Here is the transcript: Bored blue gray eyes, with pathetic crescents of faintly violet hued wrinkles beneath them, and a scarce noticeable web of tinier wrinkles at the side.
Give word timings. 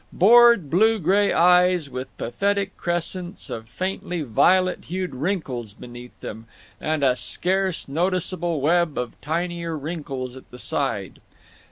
Bored 0.11 0.71
blue 0.71 0.97
gray 0.97 1.31
eyes, 1.31 1.87
with 1.87 2.07
pathetic 2.17 2.75
crescents 2.75 3.51
of 3.51 3.69
faintly 3.69 4.23
violet 4.23 4.85
hued 4.85 5.13
wrinkles 5.13 5.73
beneath 5.73 6.19
them, 6.21 6.47
and 6.81 7.03
a 7.03 7.15
scarce 7.15 7.87
noticeable 7.87 8.61
web 8.61 8.97
of 8.97 9.13
tinier 9.21 9.77
wrinkles 9.77 10.35
at 10.35 10.49
the 10.49 10.57
side. 10.57 11.19